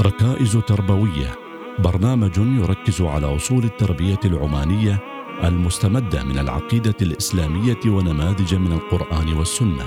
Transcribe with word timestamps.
ركائز 0.00 0.56
تربوية 0.56 1.38
برنامج 1.78 2.38
يركز 2.38 3.02
على 3.02 3.36
أصول 3.36 3.64
التربية 3.64 4.20
العمانية 4.24 4.98
المستمدة 5.44 6.24
من 6.24 6.38
العقيدة 6.38 6.94
الإسلامية 7.02 7.80
ونماذج 7.86 8.54
من 8.54 8.72
القرآن 8.72 9.32
والسنة. 9.32 9.84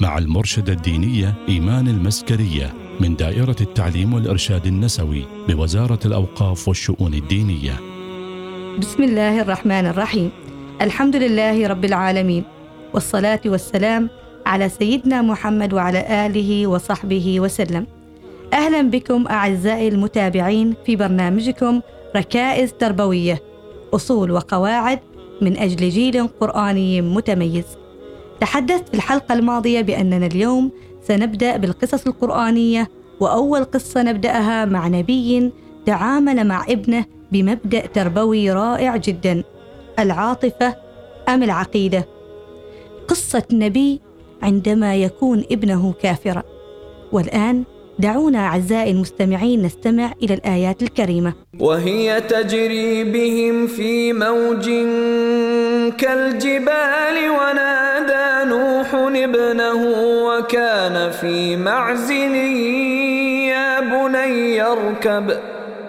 مع 0.00 0.18
المرشدة 0.18 0.72
الدينية 0.72 1.34
إيمان 1.48 1.88
المسكرية 1.88 2.74
من 3.00 3.16
دائرة 3.16 3.56
التعليم 3.60 4.14
والإرشاد 4.14 4.66
النسوي 4.66 5.24
بوزارة 5.48 6.00
الأوقاف 6.04 6.68
والشؤون 6.68 7.14
الدينية. 7.14 7.80
بسم 8.78 9.02
الله 9.02 9.40
الرحمن 9.40 9.86
الرحيم. 9.86 10.30
الحمد 10.82 11.16
لله 11.16 11.66
رب 11.66 11.84
العالمين. 11.84 12.44
والصلاة 12.94 13.40
والسلام 13.46 14.10
على 14.46 14.68
سيدنا 14.68 15.22
محمد 15.22 15.74
وعلى 15.74 16.26
آله 16.26 16.66
وصحبه 16.66 17.40
وسلم. 17.40 17.97
أهلا 18.52 18.82
بكم 18.82 19.26
أعزائي 19.26 19.88
المتابعين 19.88 20.74
في 20.86 20.96
برنامجكم 20.96 21.80
ركائز 22.16 22.72
تربوية 22.72 23.42
أصول 23.94 24.30
وقواعد 24.30 24.98
من 25.40 25.56
أجل 25.56 25.88
جيل 25.88 26.28
قرآني 26.40 27.00
متميز. 27.00 27.64
تحدثت 28.40 28.88
في 28.88 28.94
الحلقة 28.94 29.32
الماضية 29.32 29.80
بأننا 29.80 30.26
اليوم 30.26 30.70
سنبدأ 31.02 31.56
بالقصص 31.56 32.06
القرآنية 32.06 32.88
وأول 33.20 33.64
قصة 33.64 34.02
نبدأها 34.02 34.64
مع 34.64 34.88
نبي 34.88 35.52
تعامل 35.86 36.46
مع 36.46 36.64
ابنه 36.68 37.04
بمبدأ 37.32 37.86
تربوي 37.86 38.52
رائع 38.52 38.96
جدا 38.96 39.42
العاطفة 39.98 40.76
أم 41.28 41.42
العقيدة؟ 41.42 42.06
قصة 43.08 43.44
نبي 43.52 44.00
عندما 44.42 44.96
يكون 44.96 45.44
ابنه 45.52 45.94
كافرا. 46.02 46.42
والآن 47.12 47.64
دعونا 47.98 48.38
أعزائي 48.38 48.90
المستمعين 48.90 49.62
نستمع 49.62 50.12
إلى 50.22 50.34
الآيات 50.34 50.82
الكريمة. 50.82 51.32
وهي 51.60 52.20
تجري 52.20 53.04
بهم 53.04 53.66
في 53.66 54.12
موج 54.12 54.70
كالجبال 55.98 57.30
ونادى 57.30 58.50
نوح 58.50 58.94
ابنه 58.94 59.82
وكان 60.26 61.10
في 61.10 61.56
معزل. 61.56 62.34
يا 63.48 63.80
بني 63.80 64.62
اركب 64.62 65.38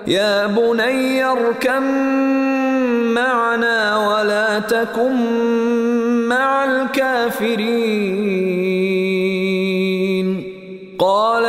يا 0.08 0.48
بني 0.48 1.24
اركب 1.24 1.82
معنا 3.14 3.98
ولا 4.08 4.60
تكن 4.60 5.16
مع 6.28 6.64
الكافرين. 6.66 8.30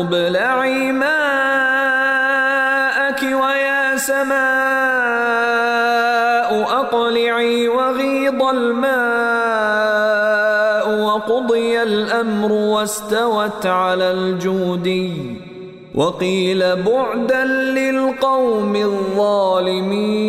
ابلعي 0.00 0.92
ماءك 0.92 1.22
ويا 3.22 3.96
سماء 3.96 4.38
أقلعي 6.80 7.68
وغيض 7.68 8.42
الماء 8.42 9.58
وقضي 11.04 11.82
الأمر 11.82 12.52
واستوت 12.52 13.66
على 13.66 14.10
الجودي 14.10 15.12
وقيل 15.94 16.76
بعدا 16.82 17.44
للقوم 17.44 18.76
الظالمين. 18.76 20.28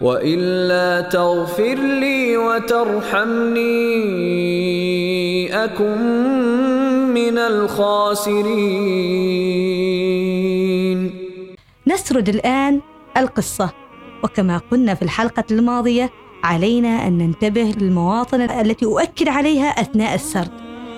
وإلا 0.00 1.00
تغفر 1.00 1.74
لي 1.74 2.36
وترحمني 2.36 3.64
أكن 5.64 5.98
من 7.14 7.38
الخاسرين. 7.38 8.48
نسرد 11.86 12.28
الآن 12.28 12.80
القصة 13.16 13.70
وكما 14.24 14.60
قلنا 14.70 14.94
في 14.94 15.02
الحلقة 15.02 15.44
الماضية 15.50 16.10
علينا 16.44 17.06
أن 17.06 17.18
ننتبه 17.18 17.74
للمواطن 17.80 18.40
التي 18.40 18.86
أؤكد 18.86 19.28
عليها 19.28 19.66
أثناء 19.66 20.14
السرد 20.14 20.50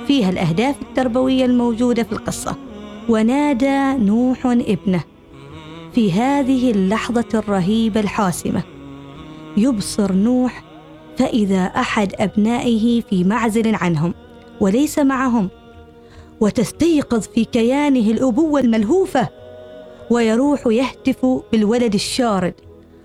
فيها 0.06 0.30
الأهداف 0.30 0.82
التربوية 0.82 1.44
الموجودة 1.44 2.02
في 2.02 2.12
القصة 2.12 2.56
ونادى 3.08 4.04
نوح 4.04 4.46
ابنه 4.46 5.04
في 5.94 6.12
هذه 6.12 6.70
اللحظة 6.70 7.26
الرهيبة 7.34 8.00
الحاسمة. 8.00 8.69
يبصر 9.56 10.12
نوح 10.12 10.64
فإذا 11.16 11.62
أحد 11.64 12.14
أبنائه 12.18 13.00
في 13.00 13.24
معزل 13.24 13.74
عنهم 13.74 14.14
وليس 14.60 14.98
معهم 14.98 15.48
وتستيقظ 16.40 17.20
في 17.20 17.44
كيانه 17.44 18.10
الأبوة 18.10 18.60
الملهوفة 18.60 19.28
ويروح 20.10 20.66
يهتف 20.66 21.26
بالولد 21.52 21.94
الشارد 21.94 22.54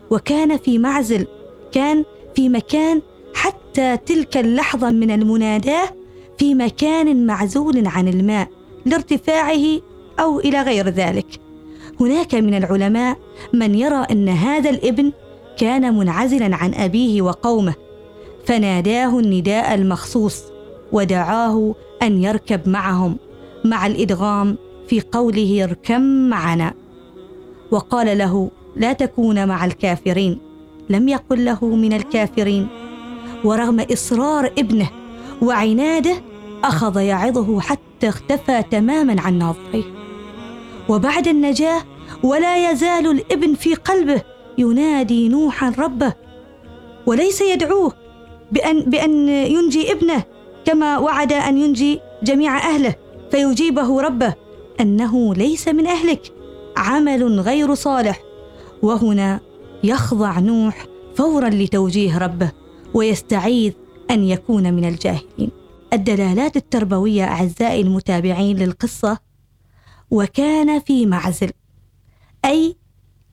وكان 0.09 0.57
في 0.57 0.77
معزل 0.77 1.27
كان 1.71 2.05
في 2.35 2.49
مكان 2.49 3.01
حتى 3.33 3.97
تلك 3.97 4.37
اللحظة 4.37 4.89
من 4.91 5.11
المناداه 5.11 5.89
في 6.37 6.55
مكان 6.55 7.25
معزول 7.25 7.87
عن 7.87 8.07
الماء 8.07 8.47
لارتفاعه 8.85 9.81
أو 10.19 10.39
إلى 10.39 10.61
غير 10.61 10.89
ذلك. 10.89 11.25
هناك 11.99 12.35
من 12.35 12.53
العلماء 12.53 13.17
من 13.53 13.75
يرى 13.75 14.05
أن 14.11 14.29
هذا 14.29 14.69
الابن 14.69 15.11
كان 15.57 15.97
منعزلا 15.97 16.55
عن 16.55 16.73
أبيه 16.73 17.21
وقومه 17.21 17.73
فناداه 18.45 19.19
النداء 19.19 19.75
المخصوص 19.75 20.43
ودعاه 20.91 21.75
أن 22.01 22.23
يركب 22.23 22.69
معهم 22.69 23.17
مع 23.65 23.87
الإدغام 23.87 24.57
في 24.87 25.01
قوله 25.11 25.63
اركم 25.63 26.01
معنا 26.29 26.73
وقال 27.71 28.17
له 28.17 28.51
لا 28.75 28.93
تكون 28.93 29.47
مع 29.47 29.65
الكافرين 29.65 30.39
لم 30.89 31.09
يقل 31.09 31.45
له 31.45 31.65
من 31.65 31.93
الكافرين. 31.93 32.67
ورغم 33.43 33.79
إصرار 33.79 34.51
ابنه 34.57 34.89
وعناده 35.41 36.15
أخذ 36.63 36.97
يعظه 36.97 37.59
حتى 37.61 38.09
اختفى 38.09 38.63
تماما 38.71 39.21
عن 39.21 39.37
ناظريه 39.37 39.83
وبعد 40.89 41.27
النجاة 41.27 41.81
ولا 42.23 42.71
يزال 42.71 43.11
الابن 43.11 43.53
في 43.53 43.75
قلبه 43.75 44.21
ينادي 44.57 45.29
نوحا 45.29 45.73
ربه 45.77 46.13
وليس 47.05 47.41
يدعوه 47.41 47.93
بأن 48.51 48.81
بأن 48.81 49.29
ينجي 49.29 49.91
ابنه 49.91 50.23
كما 50.65 50.97
وعد 50.97 51.33
أن 51.33 51.57
ينجي 51.57 51.99
جميع 52.23 52.57
أهله 52.57 52.95
فيجيبه 53.31 54.01
ربه 54.01 54.33
أنه 54.79 55.35
ليس 55.35 55.67
من 55.67 55.87
أهلك 55.87 56.33
عمل 56.77 57.39
غير 57.39 57.73
صالح. 57.73 58.21
وهنا 58.81 59.39
يخضع 59.83 60.39
نوح 60.39 60.85
فورا 61.15 61.49
لتوجيه 61.49 62.17
ربه 62.17 62.51
ويستعيذ 62.93 63.73
أن 64.11 64.23
يكون 64.23 64.73
من 64.73 64.85
الجاهلين. 64.85 65.51
الدلالات 65.93 66.55
التربوية 66.55 67.23
أعزائي 67.23 67.81
المتابعين 67.81 68.57
للقصة 68.57 69.17
وكان 70.11 70.79
في 70.79 71.05
معزل 71.05 71.51
أي 72.45 72.75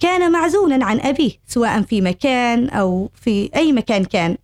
كان 0.03 0.33
معزولا 0.33 0.85
عن 0.85 1.01
أبيه 1.01 1.31
سواء 1.47 1.83
في 1.83 2.01
مكان 2.01 2.69
أو 2.69 3.11
في 3.15 3.51
أي 3.57 3.73
مكان 3.73 4.05
كان. 4.05 4.37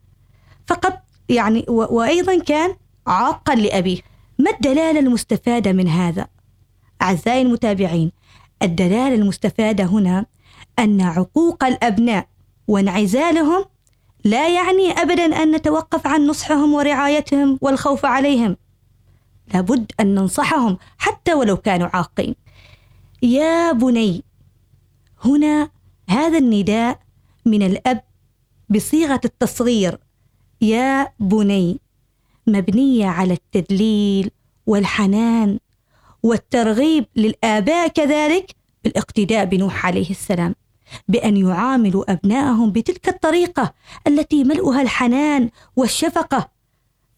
فقط 0.66 1.02
يعني 1.28 1.64
وأيضا 1.68 2.38
كان 2.38 2.74
عاقا 3.06 3.54
لأبيه. 3.54 4.00
ما 4.38 4.50
الدلاله 4.50 5.00
المستفاده 5.00 5.72
من 5.72 5.88
هذا؟ 5.88 6.26
أعزائي 7.02 7.42
المتابعين 7.42 8.12
الدلاله 8.62 9.14
المستفاده 9.14 9.84
هنا 9.84 10.26
أن 10.78 11.00
عقوق 11.00 11.64
الأبناء 11.64 12.28
وانعزالهم 12.68 13.64
لا 14.24 14.48
يعني 14.48 14.90
ابدا 14.90 15.42
أن 15.42 15.52
نتوقف 15.52 16.06
عن 16.06 16.26
نصحهم 16.26 16.74
ورعايتهم 16.74 17.58
والخوف 17.60 18.04
عليهم. 18.04 18.56
لابد 19.54 19.92
أن 20.00 20.14
ننصحهم 20.14 20.78
حتى 20.98 21.34
ولو 21.34 21.56
كانوا 21.56 21.88
عاقين. 21.92 22.34
يا 23.22 23.72
بني 23.72 24.24
هنا 25.24 25.70
هذا 26.08 26.38
النداء 26.38 27.00
من 27.46 27.62
الأب 27.62 28.02
بصيغة 28.68 29.20
التصغير. 29.24 29.98
يا 30.60 31.12
بني 31.20 31.80
مبنية 32.46 33.06
على 33.06 33.32
التدليل 33.34 34.30
والحنان 34.66 35.58
والترغيب 36.22 37.06
للآباء 37.16 37.88
كذلك 37.88 38.54
بالاقتداء 38.84 39.44
بنوح 39.44 39.86
عليه 39.86 40.10
السلام 40.10 40.54
بأن 41.08 41.36
يعاملوا 41.36 42.12
أبنائهم 42.12 42.72
بتلك 42.72 43.08
الطريقة 43.08 43.74
التي 44.06 44.44
ملؤها 44.44 44.82
الحنان 44.82 45.50
والشفقة. 45.76 46.50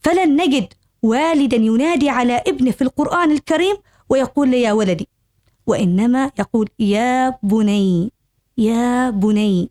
فلن 0.01 0.37
نجد 0.43 0.73
والدا 1.03 1.57
ينادي 1.57 2.09
على 2.11 2.43
ابنه 2.47 2.71
في 2.71 2.83
القرآن 2.83 3.31
الكريم 3.31 3.77
ويقول 4.09 4.49
لي 4.49 4.63
يا 4.63 4.73
ولدي 4.73 5.09
وإنما 5.67 6.31
يقول 6.39 6.69
يا 6.79 7.39
بني 7.43 8.13
يا 8.59 9.11
بني 9.11 9.71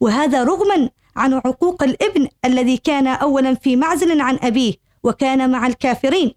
وهذا 0.00 0.44
رغما 0.44 0.90
عن 1.16 1.34
عقوق 1.34 1.82
الابن 1.82 2.28
الذي 2.44 2.76
كان 2.76 3.06
اولا 3.06 3.54
في 3.54 3.76
معزل 3.76 4.20
عن 4.20 4.38
أبيه 4.42 4.74
وكان 5.02 5.50
مع 5.50 5.66
الكافرين 5.66 6.34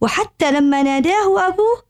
وحتى 0.00 0.52
لما 0.52 0.82
ناداه 0.82 1.48
أبوه 1.48 1.82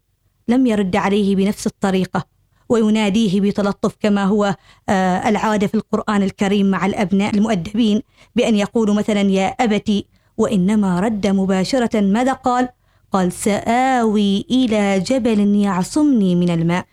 لم 0.49 0.67
يرد 0.67 0.97
عليه 0.97 1.37
بنفس 1.37 1.67
الطريقة 1.67 2.27
ويناديه 2.69 3.41
بتلطف 3.41 3.97
كما 4.01 4.25
هو 4.25 4.57
آه، 4.89 5.29
العادة 5.29 5.67
في 5.67 5.75
القرآن 5.75 6.23
الكريم 6.23 6.71
مع 6.71 6.87
الأبناء 6.87 7.35
المؤدبين 7.35 8.03
بأن 8.37 8.55
يقولوا 8.57 8.95
مثلا 8.95 9.21
يا 9.21 9.47
أبتي 9.47 10.07
وإنما 10.37 11.01
رد 11.01 11.27
مباشرة 11.27 12.01
ماذا 12.01 12.33
قال؟ 12.33 12.69
قال 13.13 13.33
سآوي 13.33 14.47
إلى 14.51 15.01
جبل 15.01 15.57
يعصمني 15.57 16.35
من 16.35 16.51
الماء. 16.51 16.87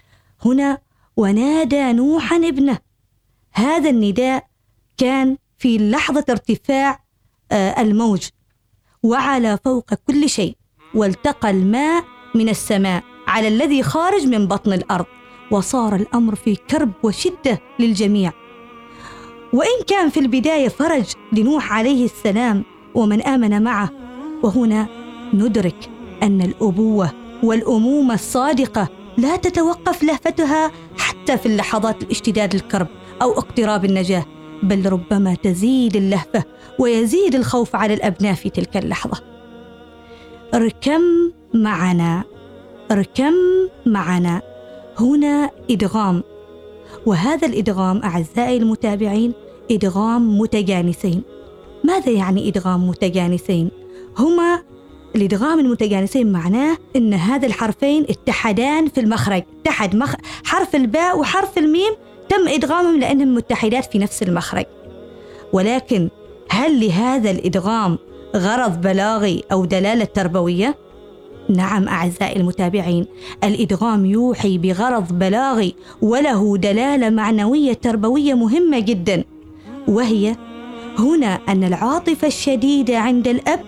هنا 0.45 0.77
ونادى 1.18 1.92
نوحا 1.94 2.36
ابنه. 2.36 2.77
هذا 3.54 3.89
النداء 3.89 4.48
كان 4.98 5.38
في 5.57 5.77
لحظة 5.77 6.25
ارتفاع 6.30 7.04
آه، 7.51 7.81
الموج 7.81 8.27
وعلى 9.04 9.60
فوق 9.66 9.94
كل 9.94 10.30
شيء 10.30 10.56
والتقى 10.95 11.50
الماء 11.50 12.04
من 12.36 12.50
السماء 12.50 13.04
على 13.27 13.48
الذي 13.48 13.83
خارج 13.83 14.27
من 14.27 14.48
بطن 14.48 14.74
الأرض 14.74 15.06
وصار 15.51 15.95
الأمر 15.95 16.36
في 16.36 16.56
كرب 16.56 16.92
وشدة 17.04 17.60
للجميع. 17.80 18.31
وإن 19.54 19.83
كان 19.88 20.10
في 20.10 20.19
البداية 20.19 20.68
فرج 20.68 21.06
لنوح 21.33 21.74
عليه 21.74 22.06
السلام 22.06 22.63
ومن 22.95 23.21
آمن 23.21 23.63
معه 23.63 23.89
وهنا 24.44 24.88
ندرك 25.33 25.98
أن 26.24 26.42
الأبوة 26.42 27.12
والأمومة 27.44 28.13
الصادقة 28.13 28.89
لا 29.18 29.36
تتوقف 29.36 30.04
لهفتها 30.04 30.71
حتى 30.98 31.38
في 31.38 31.45
اللحظات 31.45 32.04
الاشتداد 32.04 32.56
الكرب 32.56 32.88
أو 33.21 33.31
اقتراب 33.31 33.86
النجاة 33.86 34.25
بل 34.63 34.92
ربما 34.92 35.36
تزيد 35.36 35.95
اللهفة 35.95 36.44
ويزيد 36.80 37.36
الخوف 37.36 37.75
على 37.75 37.94
الأبناء 37.94 38.33
في 38.33 38.50
تلك 38.50 38.77
اللحظة. 38.77 39.21
اركم 40.54 41.01
معنا 41.54 42.24
اركم 42.92 43.33
معنا. 43.86 44.42
هنا 45.00 45.50
إدغام 45.71 46.24
وهذا 47.06 47.48
الإدغام 47.48 48.01
أعزائي 48.04 48.57
المتابعين 48.57 49.33
إدغام 49.71 50.38
متجانسين. 50.39 51.21
ماذا 51.83 52.12
يعني 52.12 52.48
إدغام 52.48 52.88
متجانسين؟ 52.89 53.71
هما 54.18 54.62
الادغام 55.15 55.59
المتجانسين 55.59 56.31
معناه 56.31 56.77
إن 56.95 57.13
هذا 57.13 57.47
الحرفين 57.47 58.06
اتحدان 58.09 58.88
في 58.88 59.00
المخرج. 59.00 59.44
اتحد 59.61 59.95
مخ... 59.95 60.15
حرف 60.44 60.75
الباء 60.75 61.19
وحرف 61.19 61.57
الميم 61.57 61.91
تم 62.29 62.47
إدغامهم 62.47 63.00
لأنهم 63.00 63.35
متحدات 63.35 63.85
في 63.91 63.97
نفس 63.97 64.23
المخرج. 64.23 64.65
ولكن 65.53 66.09
هل 66.50 66.88
لهذا 66.88 67.31
الإدغام 67.31 67.97
غرض 68.35 68.81
بلاغي 68.81 69.44
أو 69.51 69.65
دلالة 69.65 70.06
تربوية؟ 70.06 70.75
نعم 71.50 71.88
أعزائي 71.88 72.39
المتابعين 72.39 73.06
الإدغام 73.44 74.06
يوحي 74.06 74.57
بغرض 74.57 75.13
بلاغي 75.13 75.75
وله 76.01 76.57
دلالة 76.57 77.09
معنوية 77.09 77.73
تربوية 77.73 78.33
مهمة 78.33 78.79
جدا 78.79 79.23
وهي 79.88 80.35
هنا 81.00 81.39
أن 81.50 81.63
العاطفة 81.63 82.27
الشديدة 82.27 82.97
عند 82.97 83.27
الأب 83.27 83.59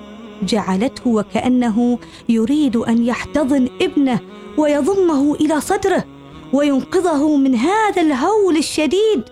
جعلته 0.44 1.10
وكأنه 1.10 2.00
يريد 2.30 2.76
أن 2.76 3.06
يحتضن 3.06 3.70
ابنه 3.82 4.20
ويضمه 4.58 5.36
إلى 5.36 5.62
صدره 5.62 6.06
وينقذه 6.54 7.38
من 7.38 7.56
هذا 7.56 8.02
الهول 8.02 8.58
الشديد. 8.58 9.24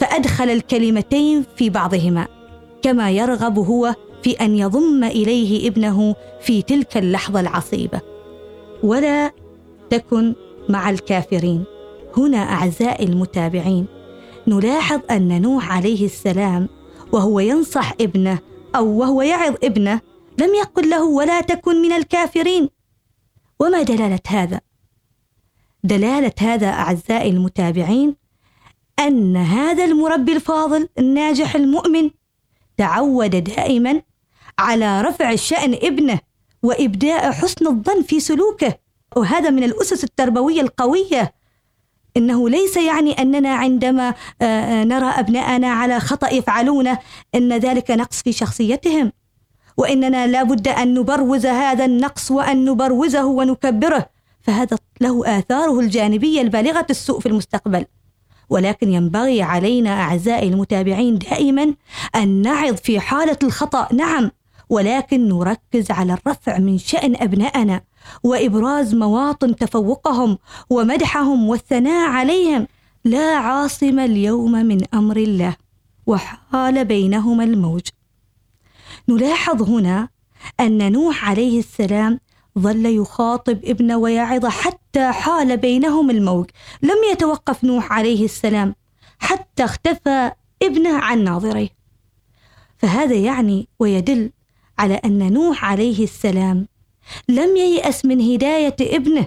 فأدخل 0.00 0.50
الكلمتين 0.50 1.44
في 1.56 1.70
بعضهما 1.70 2.26
كما 2.82 3.10
يرغب 3.10 3.58
هو 3.58 3.94
في 4.22 4.32
أن 4.32 4.56
يضم 4.56 5.04
إليه 5.04 5.68
ابنه 5.68 6.14
في 6.40 6.62
تلك 6.62 6.96
اللحظة 6.96 7.40
العصيبة. 7.40 8.00
ولا 8.82 9.32
تكن 9.90 10.34
مع 10.68 10.90
الكافرين. 10.90 11.64
هنا 12.16 12.38
أعزائي 12.38 13.06
المتابعين 13.06 13.86
نلاحظ 14.46 15.00
أن 15.10 15.42
نوح 15.42 15.76
عليه 15.76 16.04
السلام 16.04 16.68
وهو 17.12 17.40
ينصح 17.40 17.92
ابنه 18.00 18.38
أو 18.76 18.86
وهو 18.86 19.22
يعظ 19.22 19.54
ابنه 19.64 20.00
لم 20.38 20.54
يقل 20.54 20.90
له 20.90 21.04
ولا 21.04 21.40
تكن 21.40 21.82
من 21.82 21.92
الكافرين. 21.92 22.68
وما 23.60 23.82
دلالة 23.82 24.20
هذا؟ 24.28 24.60
دلالة 25.84 26.32
هذا 26.40 26.66
أعزائي 26.66 27.30
المتابعين 27.30 28.16
أن 28.98 29.36
هذا 29.36 29.84
المربي 29.84 30.32
الفاضل 30.32 30.88
الناجح 30.98 31.54
المؤمن 31.54 32.10
تعود 32.76 33.30
دائما 33.30 34.02
على 34.58 35.02
رفع 35.02 35.34
شأن 35.34 35.74
ابنه 35.74 36.20
وإبداء 36.62 37.32
حسن 37.32 37.66
الظن 37.66 38.02
في 38.02 38.20
سلوكه. 38.20 38.78
وهذا 39.16 39.50
من 39.50 39.64
الأسس 39.64 40.04
التربوية 40.04 40.60
القوية. 40.60 41.34
إنه 42.16 42.48
ليس 42.48 42.76
يعني 42.76 43.12
أننا 43.12 43.54
عندما 43.54 44.14
آه، 44.42 44.44
آه، 44.44 44.84
نرى 44.84 45.06
أبناءنا 45.06 45.68
على 45.68 46.00
خطأ 46.00 46.28
يفعلونه 46.30 46.98
إن 47.34 47.52
ذلك 47.52 47.90
نقص 47.90 48.22
في 48.22 48.32
شخصيتهم. 48.32 49.12
وإننا 49.78 50.26
لابد 50.26 50.68
أن 50.68 50.94
نبروز 50.94 51.46
هذا 51.46 51.84
النقص 51.84 52.30
وأن 52.30 52.64
نبروزه 52.64 53.24
ونكبره 53.24 54.06
فهذا 54.40 54.78
له 55.00 55.38
آثاره 55.38 55.80
الجانبية 55.80 56.40
البالغة 56.40 56.86
السوء 56.90 57.20
في 57.20 57.26
المستقبل. 57.26 57.84
ولكن 58.50 58.92
ينبغي 58.92 59.42
علينا 59.42 59.90
أعزائي 59.90 60.48
المتابعين 60.48 61.18
دائما 61.18 61.74
أن 62.16 62.42
نعظ 62.42 62.74
في 62.74 63.00
حالة 63.00 63.36
الخطأ 63.42 63.88
نعم 63.94 64.30
ولكن 64.68 65.28
نركز 65.28 65.90
على 65.90 66.12
الرفع 66.12 66.58
من 66.58 66.78
شأن 66.78 67.16
ابنائنا 67.16 67.80
وإبراز 68.24 68.94
مواطن 68.94 69.56
تفوقهم 69.56 70.38
ومدحهم 70.70 71.48
والثناء 71.48 72.08
عليهم. 72.08 72.66
لا 73.04 73.36
عاصم 73.36 73.98
اليوم 73.98 74.52
من 74.52 74.80
أمر 74.94 75.16
الله 75.16 75.56
وحال 76.06 76.84
بينهما 76.84 77.44
الموج. 77.44 77.82
نلاحظ 79.08 79.62
هنا 79.62 80.08
أن 80.60 80.92
نوح 80.92 81.30
عليه 81.30 81.58
السلام 81.58 82.20
ظل 82.58 82.86
يخاطب 82.86 83.64
ابنه 83.64 83.96
ويعظ 83.96 84.46
حتى 84.46 85.12
حال 85.12 85.56
بينهم 85.56 86.10
الموج 86.10 86.46
لم 86.82 86.96
يتوقف 87.12 87.64
نوح 87.64 87.92
عليه 87.92 88.24
السلام 88.24 88.74
حتى 89.18 89.64
اختفى 89.64 90.32
ابنه 90.62 90.98
عن 90.98 91.24
ناظريه 91.24 91.68
فهذا 92.78 93.14
يعني 93.14 93.68
ويدل 93.78 94.30
على 94.78 94.94
أن 94.94 95.32
نوح 95.32 95.64
عليه 95.64 96.04
السلام 96.04 96.68
لم 97.28 97.56
ييأس 97.56 98.04
من 98.04 98.20
هداية 98.32 98.76
ابنه 98.80 99.26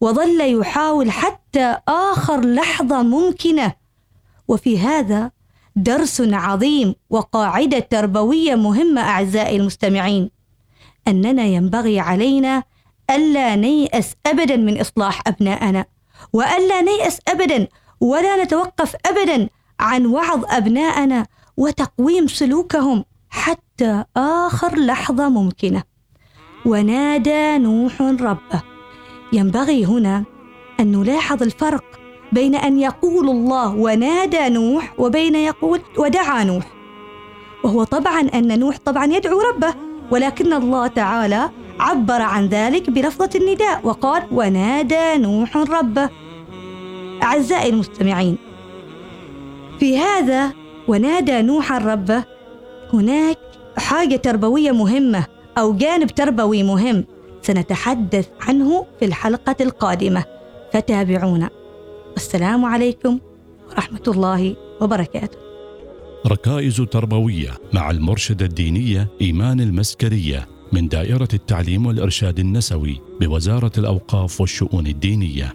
وظل 0.00 0.60
يحاول 0.60 1.10
حتى 1.10 1.76
آخر 1.88 2.40
لحظة 2.40 3.02
ممكنة. 3.02 3.72
وفي 4.48 4.78
هذا 4.78 5.30
درس 5.82 6.20
عظيم 6.20 6.94
وقاعدة 7.10 7.78
تربوية 7.78 8.54
مهمة 8.54 9.00
أعزائي 9.00 9.56
المستمعين. 9.56 10.30
أننا 11.08 11.42
ينبغي 11.44 12.00
علينا 12.00 12.62
ألا 13.10 13.56
نيأس 13.56 14.14
أبدا 14.26 14.56
من 14.56 14.80
إصلاح 14.80 15.22
أبنائنا 15.26 15.84
وألا 16.32 16.80
نيأس 16.80 17.18
أبدا 17.28 17.68
ولا 18.00 18.44
نتوقف 18.44 18.96
أبدا 19.06 19.48
عن 19.80 20.06
وعظ 20.06 20.44
أبنائنا 20.48 21.26
وتقويم 21.56 22.26
سلوكهم 22.26 23.04
حتى 23.30 24.04
آخر 24.16 24.78
لحظة 24.78 25.28
ممكنة. 25.28 25.82
ونادى 26.66 27.58
نوح 27.58 28.02
ربه. 28.02 28.62
ينبغي 29.32 29.84
هنا 29.84 30.24
أن 30.80 30.92
نلاحظ 30.92 31.42
الفرق 31.42 31.99
بين 32.32 32.54
أن 32.54 32.78
يقول 32.78 33.28
الله 33.28 33.74
ونادى 33.74 34.48
نوح 34.48 34.94
وبين 34.98 35.34
يقول 35.34 35.80
ودعا 35.98 36.44
نوح. 36.44 36.66
وهو 37.64 37.84
طبعا 37.84 38.20
أن 38.20 38.58
نوح 38.58 38.76
طبعا 38.84 39.04
يدعو 39.06 39.40
ربه 39.40 39.74
ولكن 40.10 40.52
الله 40.52 40.86
تعالى 40.86 41.50
عبر 41.80 42.22
عن 42.22 42.46
ذلك 42.46 42.90
بلفظة 42.90 43.30
النداء 43.34 43.80
وقال 43.82 44.22
ونادى 44.32 45.16
نوح 45.16 45.56
ربه. 45.56 46.10
أعزائي 47.22 47.70
المستمعين 47.70 48.38
في 49.78 49.98
هذا 49.98 50.52
ونادى 50.88 51.42
نوح 51.42 51.72
ربه 51.72 52.24
هناك 52.92 53.38
حاجة 53.76 54.16
تربوية 54.16 54.70
مهمة 54.72 55.26
أو 55.58 55.72
جانب 55.72 56.10
تربوي 56.10 56.62
مهم 56.62 57.04
سنتحدث 57.42 58.28
عنه 58.40 58.86
في 58.98 59.04
الحلقة 59.04 59.56
القادمة. 59.60 60.24
فتابعونا. 60.72 61.59
والسلام 62.12 62.64
عليكم 62.64 63.18
ورحمة 63.70 64.02
الله 64.08 64.56
وبركاته. 64.80 65.38
ركائز 66.26 66.76
تربوية 66.76 67.50
مع 67.72 67.90
المرشدة 67.90 68.46
الدينية 68.46 69.08
إيمان 69.20 69.60
المسكرية 69.60 70.48
من 70.72 70.88
دائرة 70.88 71.28
التعليم 71.34 71.86
والإرشاد 71.86 72.38
النسوي 72.38 73.00
بوزارة 73.20 73.72
الأوقاف 73.78 74.40
والشؤون 74.40 74.86
الدينية. 74.86 75.54